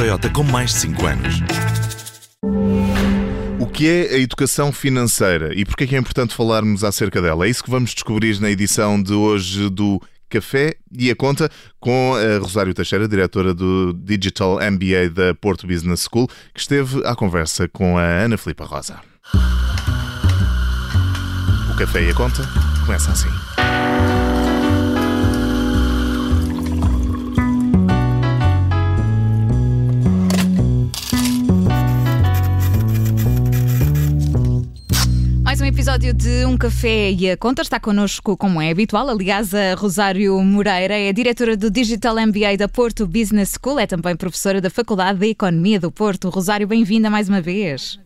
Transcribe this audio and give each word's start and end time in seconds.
Toyota 0.00 0.30
com 0.30 0.42
mais 0.42 0.70
de 0.70 0.78
5 0.78 1.06
anos. 1.06 1.34
O 3.60 3.66
que 3.66 3.86
é 3.86 4.14
a 4.14 4.18
educação 4.18 4.72
financeira 4.72 5.52
e 5.54 5.62
porquê 5.62 5.84
é 5.84 5.86
que 5.88 5.94
é 5.94 5.98
importante 5.98 6.34
falarmos 6.34 6.82
acerca 6.82 7.20
dela? 7.20 7.46
É 7.46 7.50
isso 7.50 7.62
que 7.62 7.70
vamos 7.70 7.92
descobrir 7.92 8.40
na 8.40 8.50
edição 8.50 9.02
de 9.02 9.12
hoje 9.12 9.68
do 9.68 10.00
Café 10.30 10.76
e 10.90 11.10
a 11.10 11.14
Conta 11.14 11.50
com 11.78 12.14
a 12.14 12.38
Rosário 12.38 12.72
Teixeira, 12.72 13.06
diretora 13.06 13.52
do 13.52 13.92
Digital 13.92 14.56
MBA 14.72 15.10
da 15.10 15.34
Porto 15.34 15.66
Business 15.66 16.08
School, 16.10 16.28
que 16.54 16.60
esteve 16.60 17.06
à 17.06 17.14
conversa 17.14 17.68
com 17.68 17.98
a 17.98 18.02
Ana 18.02 18.38
Filipa 18.38 18.64
Rosa. 18.64 19.00
O 21.70 21.76
Café 21.76 22.04
e 22.04 22.10
a 22.10 22.14
Conta 22.14 22.42
começa 22.86 23.12
assim. 23.12 23.49
Episódio 35.70 36.12
de 36.12 36.44
Um 36.44 36.56
Café 36.56 37.12
e 37.12 37.30
a 37.30 37.36
Conta 37.36 37.62
está 37.62 37.78
connosco, 37.78 38.36
como 38.36 38.60
é 38.60 38.72
habitual. 38.72 39.08
Aliás, 39.08 39.54
a 39.54 39.74
Rosário 39.74 40.36
Moreira 40.42 40.98
é 40.98 41.12
diretora 41.12 41.56
do 41.56 41.70
Digital 41.70 42.16
MBA 42.16 42.56
da 42.58 42.66
Porto 42.66 43.06
Business 43.06 43.56
School, 43.56 43.78
é 43.78 43.86
também 43.86 44.16
professora 44.16 44.60
da 44.60 44.68
Faculdade 44.68 45.20
de 45.20 45.28
Economia 45.28 45.78
do 45.78 45.92
Porto. 45.92 46.28
Rosário, 46.28 46.66
bem-vinda 46.66 47.08
mais 47.08 47.28
uma 47.28 47.40
vez. 47.40 48.00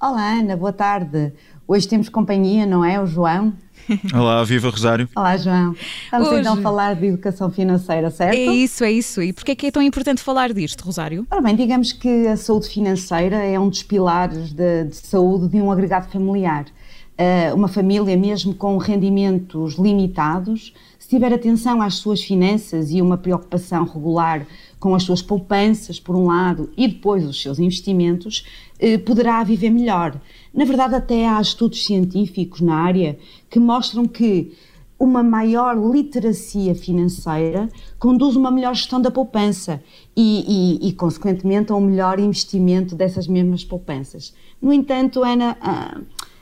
Olá, 0.00 0.32
Ana, 0.32 0.56
boa 0.56 0.72
tarde. 0.72 1.34
Hoje 1.68 1.86
temos 1.86 2.08
companhia, 2.08 2.64
não 2.64 2.82
é? 2.82 2.98
O 2.98 3.04
João. 3.04 3.52
Olá, 4.14 4.42
viva 4.44 4.70
Rosário. 4.70 5.08
Olá, 5.14 5.36
João. 5.36 5.74
Vamos 6.10 6.28
Hoje... 6.28 6.40
então 6.40 6.60
falar 6.62 6.94
de 6.94 7.06
educação 7.06 7.50
financeira, 7.50 8.10
certo? 8.10 8.36
É 8.36 8.44
isso, 8.44 8.84
é 8.84 8.92
isso. 8.92 9.22
E 9.22 9.32
porquê 9.32 9.52
é 9.52 9.54
que 9.54 9.66
é 9.66 9.70
tão 9.70 9.82
importante 9.82 10.22
falar 10.22 10.52
disto, 10.52 10.82
Rosário? 10.82 11.26
Ora 11.30 11.40
bem, 11.40 11.56
digamos 11.56 11.92
que 11.92 12.26
a 12.28 12.36
saúde 12.36 12.68
financeira 12.68 13.36
é 13.36 13.58
um 13.58 13.68
dos 13.68 13.82
pilares 13.82 14.52
de, 14.52 14.84
de 14.84 14.96
saúde 14.96 15.48
de 15.48 15.60
um 15.60 15.70
agregado 15.70 16.10
familiar. 16.10 16.66
Uh, 17.12 17.54
uma 17.54 17.68
família, 17.68 18.16
mesmo 18.16 18.54
com 18.54 18.76
rendimentos 18.78 19.74
limitados, 19.74 20.72
se 20.98 21.08
tiver 21.08 21.32
atenção 21.32 21.82
às 21.82 21.94
suas 21.94 22.22
finanças 22.22 22.90
e 22.90 23.02
uma 23.02 23.18
preocupação 23.18 23.84
regular 23.84 24.46
com 24.82 24.96
as 24.96 25.04
suas 25.04 25.22
poupanças, 25.22 26.00
por 26.00 26.16
um 26.16 26.26
lado, 26.26 26.68
e 26.76 26.88
depois 26.88 27.24
os 27.24 27.40
seus 27.40 27.60
investimentos, 27.60 28.44
uh, 28.82 28.98
poderá 29.04 29.44
viver 29.44 29.70
melhor. 29.70 30.20
Na 30.52 30.64
verdade, 30.64 30.96
até 30.96 31.28
há 31.28 31.40
estudos 31.40 31.86
científicos 31.86 32.60
na 32.60 32.74
área 32.74 33.16
que 33.48 33.60
mostram 33.60 34.06
que 34.06 34.52
uma 34.98 35.22
maior 35.22 35.76
literacia 35.76 36.74
financeira 36.74 37.68
conduz 37.96 38.34
uma 38.34 38.50
melhor 38.50 38.74
gestão 38.74 39.00
da 39.00 39.08
poupança 39.08 39.80
e, 40.16 40.80
e, 40.82 40.88
e, 40.88 40.92
consequentemente, 40.94 41.70
a 41.70 41.76
um 41.76 41.80
melhor 41.80 42.18
investimento 42.18 42.96
dessas 42.96 43.28
mesmas 43.28 43.62
poupanças. 43.62 44.34
No 44.60 44.72
entanto, 44.72 45.22
Ana, 45.22 45.56
ah, 45.60 46.00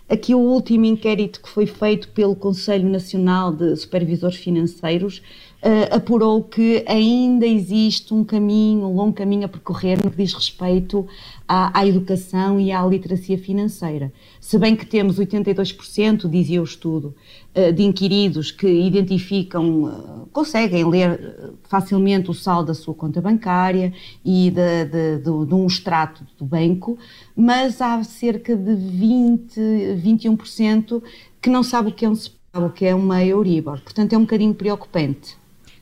aqui 0.08 0.34
o 0.34 0.38
último 0.38 0.86
inquérito 0.86 1.42
que 1.42 1.48
foi 1.50 1.66
feito 1.66 2.08
pelo 2.08 2.34
Conselho 2.34 2.88
Nacional 2.88 3.52
de 3.52 3.76
Supervisores 3.76 4.38
Financeiros 4.38 5.20
uh, 5.62 5.94
apurou 5.94 6.42
que 6.42 6.84
ainda 6.86 7.46
existe 7.46 8.12
um 8.14 8.24
caminho, 8.24 8.86
um 8.86 8.94
longo 8.94 9.12
caminho 9.12 9.44
a 9.44 9.48
percorrer 9.48 10.02
no 10.02 10.10
que 10.10 10.16
diz 10.16 10.32
respeito 10.32 11.06
à, 11.46 11.78
à 11.78 11.86
educação 11.86 12.58
e 12.58 12.72
à 12.72 12.84
literacia 12.84 13.38
financeira. 13.38 14.12
Se 14.40 14.58
bem 14.58 14.74
que 14.74 14.86
temos 14.86 15.18
82%, 15.18 16.28
dizia 16.28 16.60
o 16.60 16.64
estudo, 16.64 17.14
uh, 17.54 17.72
de 17.72 17.82
inquiridos 17.82 18.50
que 18.50 18.68
identificam, 18.68 19.84
uh, 19.84 20.28
conseguem 20.32 20.84
ler 20.88 21.54
facilmente 21.68 22.30
o 22.30 22.34
saldo 22.34 22.68
da 22.68 22.74
sua 22.74 22.94
conta 22.94 23.20
bancária 23.20 23.92
e 24.24 24.50
de, 24.50 24.84
de, 24.84 25.16
de, 25.18 25.46
de 25.46 25.54
um 25.54 25.66
extrato 25.66 26.26
do 26.38 26.44
banco, 26.44 26.98
mas 27.36 27.80
há 27.80 28.02
cerca 28.02 28.56
de 28.56 28.74
20, 28.74 29.60
21% 30.02 31.02
que 31.40 31.50
não 31.50 31.62
sabe 31.62 31.90
o 31.90 31.92
que 31.92 32.04
é 32.04 32.08
um 32.08 32.14
o 32.52 32.68
que 32.68 32.84
é 32.84 32.92
uma 32.92 33.24
Euribor. 33.24 33.80
Portanto, 33.80 34.12
é 34.12 34.18
um 34.18 34.22
bocadinho 34.22 34.52
preocupante 34.52 35.39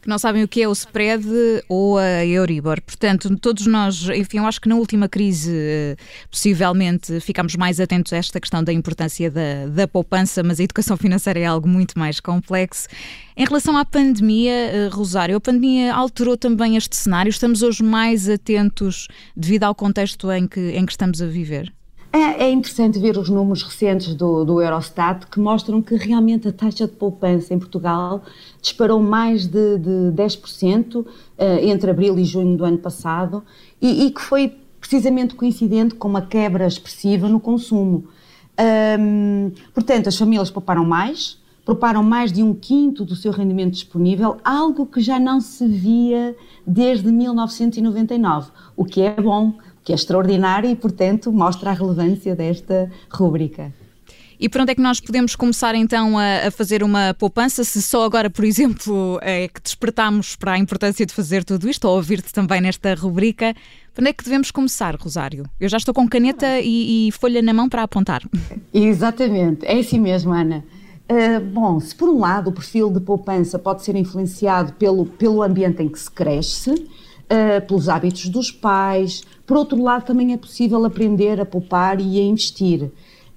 que 0.09 0.11
não 0.11 0.19
sabem 0.19 0.43
o 0.43 0.49
que 0.49 0.63
é 0.63 0.67
o 0.67 0.73
spread 0.73 1.23
ou 1.69 1.99
a 1.99 2.25
Euribor. 2.25 2.81
Portanto, 2.81 3.37
todos 3.37 3.67
nós, 3.67 4.09
enfim, 4.09 4.39
eu 4.39 4.47
acho 4.47 4.59
que 4.59 4.67
na 4.67 4.75
última 4.75 5.07
crise, 5.07 5.53
eh, 5.55 5.97
possivelmente, 6.31 7.21
ficámos 7.21 7.55
mais 7.57 7.79
atentos 7.79 8.15
a 8.15 8.17
esta 8.17 8.41
questão 8.41 8.65
da 8.65 8.73
importância 8.73 9.31
da, 9.31 9.67
da 9.67 9.87
poupança, 9.87 10.43
mas 10.43 10.59
a 10.61 10.63
educação 10.63 10.97
financeira 10.97 11.41
é 11.41 11.45
algo 11.45 11.69
muito 11.69 11.99
mais 11.99 12.21
complexo. 12.21 12.89
Em 13.37 13.45
relação 13.45 13.77
à 13.77 13.85
pandemia, 13.85 14.51
eh, 14.51 14.89
Rosário, 14.91 15.37
a 15.37 15.41
pandemia 15.41 15.95
alterou 15.95 16.39
também 16.39 16.75
este 16.79 16.97
cenário? 16.97 17.29
Estamos 17.29 17.61
hoje 17.61 17.83
mais 17.83 18.31
atentos 18.31 19.09
devido 19.37 19.65
ao 19.65 19.75
contexto 19.75 20.33
em 20.33 20.49
que, 20.49 20.71
em 20.71 20.87
que 20.87 20.93
estamos 20.93 21.21
a 21.21 21.27
viver? 21.27 21.71
É, 22.11 22.45
é, 22.45 22.51
interessante 22.51 22.99
ver 22.99 23.19
os 23.19 23.29
números 23.29 23.63
recentes 23.63 24.15
do, 24.15 24.43
do, 24.43 24.63
Eurostat 24.63 25.27
que 25.27 25.39
mostram 25.39 25.83
que 25.83 25.95
realmente 25.95 26.49
a 26.49 26.53
taxa 26.53 26.87
de 26.87 26.95
poupança 26.95 27.53
em 27.53 27.59
Portugal 27.59 28.23
disparou 28.63 28.99
mais 28.99 29.47
de, 29.47 29.79
de 29.79 30.13
10% 30.15 30.97
uh, 30.97 31.07
eh, 31.37 31.67
entre 31.67 31.91
abril 31.91 32.19
e 32.19 32.25
junho 32.25 32.57
do 32.57 32.65
ano 32.65 32.79
passado 32.79 33.45
e, 33.81 34.07
e, 34.07 34.11
que 34.11 34.23
foi 34.23 34.57
precisamente 34.81 35.35
coincidente 35.35 35.97
com 35.97 36.09
uma 36.09 36.23
quebra 36.23 36.67
expressiva 36.67 37.29
no 37.29 37.39
consumo. 37.39 38.05
Um, 38.99 39.53
portanto, 39.75 40.09
as 40.09 40.17
famílias 40.17 40.51
pouparam 40.51 40.85
mais, 40.87 41.39
pouparam 41.69 42.03
mais 42.03 42.33
de 42.33 42.43
um 42.43 42.55
quinto 42.55 43.05
do 43.05 43.15
seu 43.15 43.31
rendimento 43.31 43.75
disponível, 43.75 44.39
algo 44.43 44.87
que 44.87 45.03
já 45.03 45.21
não 45.21 45.39
se 45.39 45.69
via 45.69 46.35
desde 46.67 47.13
1999, 47.13 48.51
o 48.75 48.87
que 48.87 49.03
é 49.03 49.15
bom 49.21 49.53
que 49.85 49.93
é 49.93 49.95
extraordinária 49.95 50.71
e, 50.71 50.75
portanto, 50.75 51.31
mostra 51.31 51.69
a 51.69 51.75
relevância 51.75 52.35
desta 52.35 52.91
rúbrica. 53.11 53.71
E 54.41 54.49
por 54.49 54.63
onde 54.63 54.73
é 54.73 54.75
que 54.75 54.81
nós 54.81 54.99
podemos 54.99 55.37
começar 55.37 55.75
então 55.75 56.17
a, 56.17 56.47
a, 56.47 56.51
fazer 56.51 56.83
uma 56.83 57.13
poupança? 57.13 57.63
Se 57.65 57.83
só 57.83 58.03
agora, 58.03 58.31
por 58.31 58.47
exemplo, 58.47 59.19
é 59.21 59.47
que 59.49 59.61
despertamos 59.61 60.37
para 60.37 60.53
a 60.53 60.59
importância 60.59 61.05
de 61.05 61.13
fazer 61.13 61.45
tudo 61.45 61.69
isto, 61.69 61.85
ou 61.87 61.97
ouvir-te 61.97 62.33
também 62.33 62.63
nesta 62.63 62.95
rubrica, 62.95 63.55
por 63.93 64.01
onde 64.01 64.09
é 64.09 64.13
que 64.15 64.25
devemos 64.25 64.51
começar, 64.51 64.97
Rosário? 64.97 65.45
Eu 65.61 65.69
já 65.69 65.77
estou 65.77 65.93
com 65.93 66.09
caneta 66.09 66.61
e, 66.61 67.09
e 67.09 67.13
folha 67.13 67.43
na 67.43 67.53
mão 67.53 67.69
para 67.69 67.83
apontar. 67.83 68.23
Exatamente, 68.73 69.67
é 69.67 69.81
assim 69.81 70.01
mesmo, 70.01 70.33
Ana. 70.33 70.65
Uh, 71.11 71.41
bom, 71.41 71.81
se 71.81 71.95
por 71.95 72.09
um 72.11 72.19
lado 72.19 72.51
o 72.51 72.53
perfil 72.53 72.91
de 72.91 73.01
poupança 73.01 73.59
pode 73.59 73.83
ser 73.83 73.97
influenciado 73.97 74.75
pelo, 74.75 75.07
pelo 75.07 75.43
ambiente 75.43 75.83
em 75.83 75.89
que 75.89 75.99
se 75.99 76.11
cresce, 76.11 76.71
uh, 76.71 77.67
pelos 77.67 77.89
hábitos 77.89 78.29
dos 78.29 78.51
pais. 78.51 79.23
Por 79.47 79.57
outro 79.57 79.83
lado, 79.83 80.05
também 80.05 80.35
é 80.35 80.37
possível 80.37 80.85
aprender 80.85 81.41
a 81.41 81.47
poupar 81.47 81.99
e 82.01 82.21
a 82.21 82.23
investir. 82.23 82.91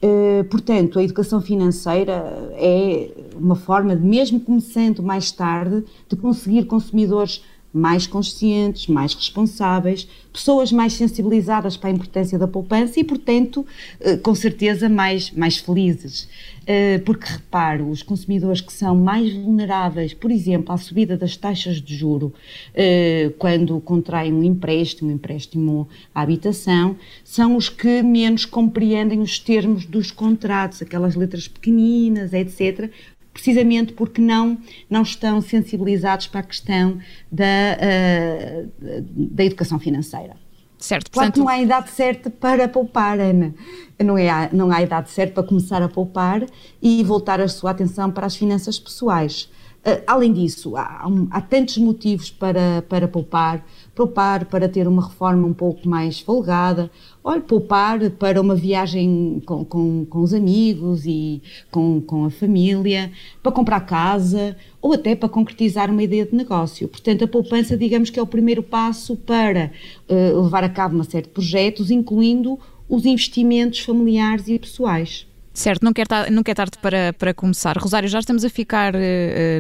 Uh, 0.04 0.44
portanto, 0.50 1.00
a 1.00 1.04
educação 1.04 1.40
financeira 1.40 2.52
é 2.54 3.12
uma 3.36 3.56
forma, 3.56 3.96
de, 3.96 4.04
mesmo 4.04 4.40
começando 4.40 5.02
mais 5.02 5.32
tarde, 5.32 5.84
de 6.10 6.16
conseguir 6.16 6.66
consumidores 6.66 7.44
mais 7.74 8.06
conscientes, 8.06 8.88
mais 8.88 9.14
responsáveis, 9.14 10.08
pessoas 10.32 10.72
mais 10.72 10.94
sensibilizadas 10.94 11.78
para 11.78 11.90
a 11.90 11.94
importância 11.94 12.38
da 12.38 12.48
poupança 12.48 13.00
e, 13.00 13.04
portanto, 13.04 13.66
eh, 14.00 14.18
com 14.18 14.34
certeza 14.34 14.90
mais, 14.90 15.32
mais 15.32 15.58
felizes. 15.58 16.28
Eh, 16.66 17.00
porque, 17.00 17.26
reparo, 17.26 17.90
os 17.90 18.04
consumidores 18.04 18.62
que 18.62 18.72
são 18.72 18.96
mais 18.96 19.34
vulneráveis, 19.34 20.14
por 20.14 20.32
exemplo, 20.32 20.74
à 20.74 20.78
subida 20.78 21.18
das 21.18 21.36
taxas 21.36 21.82
de 21.82 21.96
juro, 21.96 22.34
eh, 22.74 23.32
quando 23.38 23.80
contraem 23.82 24.34
um 24.34 24.44
empréstimo, 24.44 25.10
um 25.10 25.14
empréstimo 25.14 25.88
à 26.14 26.22
habitação, 26.22 26.96
são 27.24 27.56
os 27.56 27.68
que 27.68 28.02
menos 28.04 28.46
compreendem 28.46 29.20
os 29.20 29.40
termos 29.40 29.86
dos 29.86 30.12
contratos, 30.12 30.82
aquelas 30.82 31.16
letras 31.16 31.48
pequeninas, 31.48 32.34
etc., 32.34 32.90
precisamente 33.34 33.94
porque 33.94 34.22
não, 34.22 34.58
não 34.90 35.02
estão 35.02 35.42
sensibilizados 35.42 36.28
para 36.28 36.42
a 36.42 36.44
questão 36.44 37.00
da, 37.32 37.46
uh, 37.78 38.72
da 39.16 39.46
educação 39.46 39.80
financeira. 39.80 40.36
Certo, 40.78 41.12
portanto... 41.12 41.14
Claro 41.14 41.32
que 41.34 41.40
não 41.40 41.48
há 41.48 41.62
idade 41.62 41.92
certa 41.92 42.30
para 42.30 42.68
poupar, 42.68 43.20
Ana. 43.20 43.54
Não, 44.04 44.18
é, 44.18 44.50
não 44.52 44.72
há 44.72 44.82
idade 44.82 45.12
certa 45.12 45.36
para 45.36 45.44
começar 45.44 45.82
a 45.82 45.88
poupar 45.88 46.44
e 46.82 47.04
voltar 47.04 47.40
a 47.40 47.48
sua 47.48 47.70
atenção 47.70 48.10
para 48.10 48.26
as 48.26 48.36
finanças 48.36 48.80
pessoais. 48.80 49.44
Uh, 49.86 50.02
além 50.08 50.34
disso, 50.34 50.76
há, 50.76 51.08
há, 51.30 51.42
tantos 51.42 51.78
motivos 51.78 52.30
para, 52.30 52.84
para 52.90 53.08
poupar, 53.08 53.64
poupar 53.94 54.46
para 54.46 54.70
ter 54.70 54.88
uma 54.88 55.06
reforma 55.06 55.48
um 55.48 55.54
pouco 55.54 55.88
mais 55.88 56.20
folgada, 56.20 56.90
olha, 57.24 57.42
poupar 57.42 58.10
para 58.12 58.40
uma 58.40 58.56
viagem 58.56 59.42
com, 59.46 59.66
com, 59.66 60.06
com 60.06 60.20
os 60.20 60.34
amigos 60.34 61.06
e 61.06 61.42
com, 61.70 62.02
com 62.02 62.26
a 62.26 62.32
família, 62.32 63.12
para 63.44 63.52
comprar 63.52 63.82
casa 63.82 64.56
ou 64.82 64.94
até 64.94 65.16
para 65.16 65.30
concretizar 65.30 65.92
uma 65.92 66.04
ideia 66.04 66.26
de 66.26 66.36
negócio. 66.36 66.88
Portanto, 66.88 67.24
a 67.24 67.28
poupança, 67.28 67.78
digamos 67.78 68.10
que 68.10 68.20
é 68.20 68.24
o 68.24 68.28
primeiro 68.28 68.64
passo 68.64 69.16
para 69.16 69.72
uh, 70.10 70.42
levar 70.42 70.64
a 70.64 70.70
cabo 70.70 70.96
uma 70.96 71.04
série 71.04 71.28
de 71.28 71.34
projetos, 71.34 71.92
incluindo 71.92 72.58
os 72.88 73.06
investimentos 73.06 73.80
familiares 73.80 74.48
e 74.48 74.58
pessoais. 74.58 75.28
Certo, 75.54 75.84
não 75.84 75.92
quer, 75.92 76.08
não 76.32 76.44
quer 76.44 76.56
tarde 76.56 76.78
para, 76.82 77.12
para 77.14 77.34
começar. 77.34 77.78
Rosário, 77.78 78.08
já 78.08 78.20
estamos 78.20 78.46
a 78.46 78.50
ficar 78.50 78.96
uh, 78.96 79.00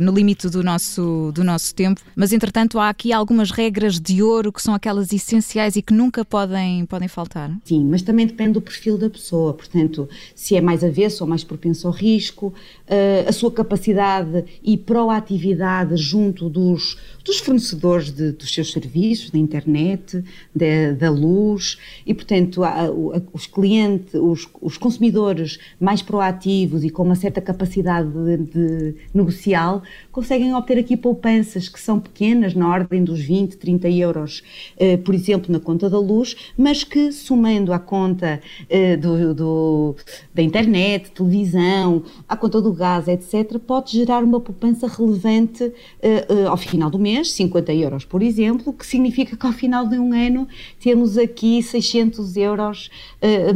no 0.01 0.13
limite 0.13 0.49
do 0.49 0.63
nosso, 0.63 1.31
do 1.33 1.43
nosso 1.43 1.75
tempo, 1.75 2.01
mas 2.15 2.31
entretanto 2.31 2.79
há 2.79 2.87
aqui 2.87 3.11
algumas 3.11 3.51
regras 3.51 3.99
de 3.99 4.23
ouro 4.23 4.53
que 4.53 4.61
são 4.61 4.73
aquelas 4.73 5.11
essenciais 5.11 5.75
e 5.75 5.81
que 5.81 5.93
nunca 5.93 6.23
podem, 6.23 6.85
podem 6.85 7.09
faltar. 7.09 7.51
Sim, 7.65 7.85
mas 7.85 8.01
também 8.01 8.25
depende 8.25 8.53
do 8.53 8.61
perfil 8.61 8.97
da 8.97 9.09
pessoa, 9.09 9.53
portanto, 9.53 10.07
se 10.33 10.55
é 10.55 10.61
mais 10.61 10.81
avesso 10.83 11.23
ou 11.23 11.29
mais 11.29 11.43
propenso 11.43 11.87
ao 11.87 11.93
risco, 11.93 12.47
uh, 12.47 13.27
a 13.27 13.31
sua 13.33 13.51
capacidade 13.51 14.45
e 14.63 14.77
proatividade 14.77 15.97
junto 15.97 16.47
dos, 16.47 16.97
dos 17.23 17.39
fornecedores 17.39 18.11
de, 18.11 18.31
dos 18.31 18.53
seus 18.53 18.71
serviços, 18.71 19.29
da 19.29 19.37
internet, 19.37 20.23
da, 20.55 20.93
da 20.97 21.11
luz, 21.11 21.77
e 22.05 22.13
portanto 22.13 22.63
a, 22.63 22.85
a, 22.85 22.91
os 23.33 23.45
clientes, 23.45 24.13
os, 24.13 24.47
os 24.61 24.77
consumidores 24.77 25.59
mais 25.81 26.03
proativos 26.03 26.83
e 26.83 26.89
com 26.91 27.01
uma 27.01 27.15
certa 27.15 27.41
capacidade 27.41 28.07
de, 28.07 28.37
de 28.37 28.95
negocial, 29.11 29.81
conseguem 30.11 30.53
obter 30.53 30.77
aqui 30.77 30.95
poupanças 30.95 31.67
que 31.67 31.79
são 31.79 31.99
pequenas, 31.99 32.53
na 32.53 32.69
ordem 32.69 33.03
dos 33.03 33.19
20, 33.19 33.57
30 33.57 33.89
euros, 33.89 34.43
eh, 34.77 34.95
por 34.97 35.15
exemplo, 35.15 35.51
na 35.51 35.59
conta 35.59 35.89
da 35.89 35.97
luz, 35.99 36.35
mas 36.55 36.83
que 36.83 37.11
somando 37.11 37.73
à 37.73 37.79
conta 37.79 38.39
eh, 38.69 38.95
do, 38.95 39.33
do, 39.33 39.95
da 40.33 40.43
internet, 40.43 41.11
televisão, 41.11 42.03
à 42.29 42.37
conta 42.37 42.61
do 42.61 42.71
gás, 42.71 43.07
etc., 43.07 43.57
pode 43.57 43.91
gerar 43.91 44.23
uma 44.23 44.39
poupança 44.39 44.87
relevante 44.87 45.73
eh, 46.01 46.45
ao 46.47 46.57
final 46.57 46.91
do 46.91 46.99
mês, 46.99 47.31
50 47.31 47.73
euros, 47.73 48.05
por 48.05 48.21
exemplo, 48.21 48.71
que 48.71 48.85
significa 48.85 49.35
que 49.35 49.45
ao 49.47 49.53
final 49.53 49.87
de 49.87 49.97
um 49.97 50.13
ano 50.13 50.47
temos 50.79 51.17
aqui 51.17 51.63
600 51.63 52.37
euros, 52.37 52.91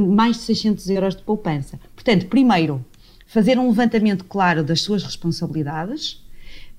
mais 0.08 0.38
de 0.38 0.44
600 0.44 0.90
euros 0.90 1.16
de 1.16 1.22
poupança. 1.22 1.80
Portanto, 2.06 2.28
primeiro, 2.28 2.86
fazer 3.26 3.58
um 3.58 3.68
levantamento 3.68 4.26
claro 4.26 4.64
das 4.64 4.82
suas 4.82 5.02
responsabilidades, 5.02 6.24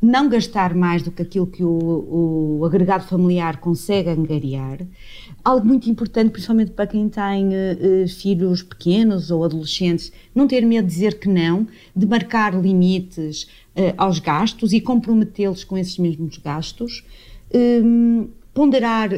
não 0.00 0.28
gastar 0.28 0.72
mais 0.72 1.02
do 1.02 1.10
que 1.10 1.20
aquilo 1.20 1.48
que 1.48 1.64
o, 1.64 2.58
o 2.60 2.64
agregado 2.64 3.08
familiar 3.08 3.56
consegue 3.56 4.08
angariar. 4.08 4.78
Algo 5.42 5.66
muito 5.66 5.90
importante, 5.90 6.30
principalmente 6.30 6.70
para 6.70 6.86
quem 6.86 7.08
tem 7.08 7.48
uh, 7.48 8.08
filhos 8.08 8.62
pequenos 8.62 9.32
ou 9.32 9.42
adolescentes, 9.42 10.12
não 10.32 10.46
ter 10.46 10.64
medo 10.64 10.86
de 10.86 10.94
dizer 10.94 11.18
que 11.18 11.28
não, 11.28 11.66
de 11.94 12.06
marcar 12.06 12.54
limites 12.54 13.48
uh, 13.74 13.94
aos 13.96 14.20
gastos 14.20 14.72
e 14.72 14.80
comprometê-los 14.80 15.64
com 15.64 15.76
esses 15.76 15.98
mesmos 15.98 16.38
gastos. 16.38 17.04
Um, 17.52 18.28
ponderar 18.54 19.10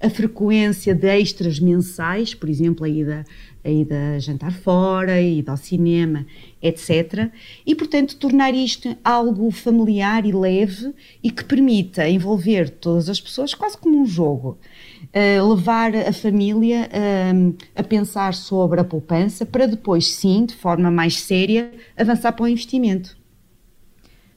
a 0.00 0.08
frequência 0.08 0.94
de 0.94 1.08
extras 1.08 1.58
mensais, 1.58 2.34
por 2.34 2.48
exemplo, 2.48 2.84
a 2.84 2.88
ida 2.88 3.24
a 3.64 3.70
ida 3.70 4.20
jantar 4.20 4.52
fora, 4.52 5.12
a 5.12 5.20
ida 5.20 5.50
ao 5.50 5.56
cinema, 5.56 6.24
etc. 6.62 7.30
E, 7.66 7.74
portanto, 7.74 8.16
tornar 8.16 8.54
isto 8.54 8.96
algo 9.04 9.50
familiar 9.50 10.24
e 10.24 10.32
leve 10.32 10.94
e 11.22 11.30
que 11.30 11.44
permita 11.44 12.08
envolver 12.08 12.70
todas 12.70 13.08
as 13.08 13.20
pessoas 13.20 13.54
quase 13.54 13.76
como 13.76 14.00
um 14.00 14.06
jogo. 14.06 14.58
Uh, 15.04 15.54
levar 15.54 15.94
a 15.94 16.12
família 16.12 16.88
uh, 16.88 17.56
a 17.74 17.82
pensar 17.82 18.34
sobre 18.34 18.80
a 18.80 18.84
poupança 18.84 19.44
para 19.44 19.66
depois, 19.66 20.06
sim, 20.06 20.46
de 20.46 20.54
forma 20.54 20.90
mais 20.90 21.20
séria, 21.20 21.70
avançar 21.96 22.32
para 22.32 22.44
o 22.44 22.48
investimento. 22.48 23.16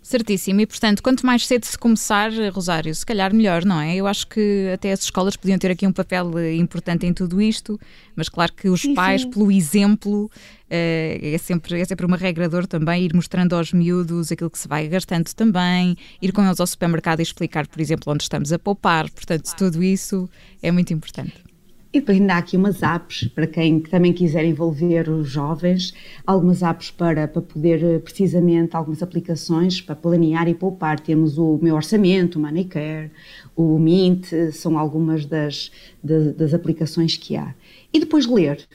Certíssimo, 0.01 0.59
e 0.59 0.65
portanto, 0.65 1.03
quanto 1.03 1.23
mais 1.23 1.45
cedo 1.45 1.63
se 1.63 1.77
começar, 1.77 2.31
Rosário, 2.51 2.93
se 2.93 3.05
calhar 3.05 3.33
melhor, 3.33 3.63
não 3.63 3.79
é? 3.79 3.95
Eu 3.95 4.07
acho 4.07 4.25
que 4.27 4.69
até 4.73 4.91
as 4.91 5.03
escolas 5.03 5.35
podiam 5.37 5.59
ter 5.59 5.69
aqui 5.69 5.85
um 5.85 5.93
papel 5.93 6.39
eh, 6.39 6.55
importante 6.55 7.05
em 7.05 7.13
tudo 7.13 7.39
isto, 7.39 7.79
mas 8.15 8.27
claro 8.27 8.51
que 8.51 8.67
os 8.67 8.81
sim, 8.81 8.95
pais, 8.95 9.21
sim. 9.21 9.29
pelo 9.29 9.51
exemplo, 9.51 10.29
eh, 10.67 11.19
é, 11.21 11.37
sempre, 11.37 11.79
é 11.79 11.85
sempre 11.85 12.03
uma 12.03 12.17
regra 12.17 12.49
dor 12.49 12.65
também 12.65 13.05
ir 13.05 13.13
mostrando 13.13 13.55
aos 13.55 13.71
miúdos 13.73 14.31
aquilo 14.31 14.49
que 14.49 14.57
se 14.57 14.67
vai 14.67 14.87
gastando 14.87 15.31
também, 15.35 15.95
ir 16.19 16.31
com 16.31 16.43
eles 16.43 16.59
ao 16.59 16.65
supermercado 16.65 17.19
e 17.19 17.23
explicar, 17.23 17.67
por 17.67 17.79
exemplo, 17.79 18.11
onde 18.11 18.23
estamos 18.23 18.51
a 18.51 18.57
poupar, 18.57 19.07
portanto, 19.11 19.55
tudo 19.55 19.83
isso 19.83 20.27
é 20.63 20.71
muito 20.71 20.91
importante. 20.91 21.50
E 21.93 21.99
depois 21.99 22.17
ainda 22.17 22.35
há 22.35 22.37
aqui 22.37 22.55
umas 22.55 22.81
apps 22.81 23.27
para 23.27 23.45
quem 23.45 23.81
também 23.81 24.13
quiser 24.13 24.45
envolver 24.45 25.09
os 25.09 25.27
jovens, 25.27 25.93
algumas 26.25 26.63
apps 26.63 26.89
para, 26.89 27.27
para 27.27 27.41
poder 27.41 27.83
eh, 27.83 27.99
precisamente, 27.99 28.77
algumas 28.77 29.03
aplicações 29.03 29.81
para 29.81 29.93
planear 29.93 30.47
e 30.47 30.53
poupar. 30.53 31.01
Temos 31.01 31.37
o 31.37 31.59
Meu 31.61 31.75
Orçamento, 31.75 32.39
o 32.39 32.41
Moneycare, 32.41 33.11
o 33.57 33.77
Mint, 33.77 34.27
são 34.53 34.77
algumas 34.77 35.25
das, 35.25 35.69
das, 36.01 36.33
das 36.33 36.53
aplicações 36.53 37.17
que 37.17 37.35
há. 37.35 37.53
E 37.93 37.99
depois 37.99 38.25
ler, 38.25 38.65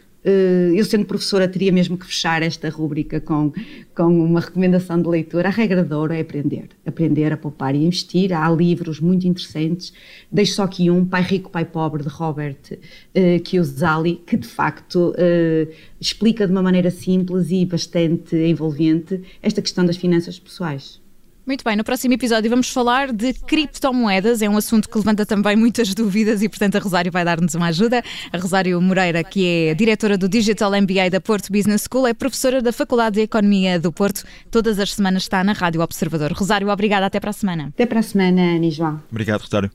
eu 0.74 0.84
sendo 0.84 1.04
professora 1.04 1.46
teria 1.46 1.70
mesmo 1.70 1.96
que 1.96 2.06
fechar 2.06 2.42
esta 2.42 2.68
rúbrica 2.68 3.20
com, 3.20 3.52
com 3.94 4.24
uma 4.24 4.40
recomendação 4.40 5.00
de 5.00 5.08
leitura. 5.08 5.48
A 5.48 5.50
regra 5.50 5.84
de 5.84 5.94
ouro 5.94 6.12
é 6.12 6.20
aprender, 6.20 6.68
aprender 6.84 7.32
a 7.32 7.36
poupar 7.36 7.74
e 7.74 7.84
investir. 7.84 8.32
Há 8.32 8.50
livros 8.50 9.00
muito 9.00 9.26
interessantes. 9.26 9.92
Deixo 10.30 10.54
só 10.54 10.64
aqui 10.64 10.90
um, 10.90 11.04
Pai 11.04 11.22
Rico, 11.22 11.50
Pai 11.50 11.64
Pobre, 11.64 12.02
de 12.02 12.08
Robert 12.08 12.56
uh, 12.72 13.40
Kiyosaki, 13.42 14.22
que 14.26 14.36
de 14.36 14.48
facto 14.48 15.10
uh, 15.10 15.72
explica 16.00 16.46
de 16.46 16.52
uma 16.52 16.62
maneira 16.62 16.90
simples 16.90 17.50
e 17.50 17.64
bastante 17.64 18.36
envolvente 18.36 19.22
esta 19.42 19.62
questão 19.62 19.84
das 19.84 19.96
finanças 19.96 20.38
pessoais. 20.38 21.05
Muito 21.46 21.62
bem, 21.62 21.76
no 21.76 21.84
próximo 21.84 22.12
episódio 22.12 22.50
vamos 22.50 22.68
falar 22.70 23.12
de 23.12 23.32
criptomoedas. 23.32 24.42
É 24.42 24.48
um 24.48 24.56
assunto 24.56 24.88
que 24.88 24.98
levanta 24.98 25.24
também 25.24 25.54
muitas 25.54 25.94
dúvidas 25.94 26.42
e, 26.42 26.48
portanto, 26.48 26.74
a 26.74 26.80
Rosário 26.80 27.12
vai 27.12 27.24
dar-nos 27.24 27.54
uma 27.54 27.66
ajuda. 27.68 28.02
A 28.32 28.36
Rosário 28.36 28.82
Moreira, 28.82 29.22
que 29.22 29.68
é 29.68 29.74
diretora 29.74 30.18
do 30.18 30.28
Digital 30.28 30.72
MBA 30.72 31.08
da 31.08 31.20
Porto 31.20 31.52
Business 31.52 31.86
School, 31.88 32.08
é 32.08 32.12
professora 32.12 32.60
da 32.60 32.72
Faculdade 32.72 33.14
de 33.14 33.20
Economia 33.20 33.78
do 33.78 33.92
Porto. 33.92 34.24
Todas 34.50 34.80
as 34.80 34.92
semanas 34.92 35.22
está 35.22 35.44
na 35.44 35.52
Rádio 35.52 35.80
Observador. 35.82 36.32
Rosário, 36.32 36.68
obrigada. 36.68 37.06
Até 37.06 37.20
para 37.20 37.30
a 37.30 37.32
semana. 37.32 37.68
Até 37.68 37.86
para 37.86 38.00
a 38.00 38.02
semana, 38.02 38.56
Ani 38.56 38.72
João. 38.72 39.00
Obrigado, 39.08 39.42
Rosário. 39.42 39.70